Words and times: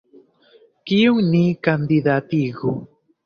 Kiun 0.91 1.27
ni 1.33 1.43
kandidatigu? 1.67 2.73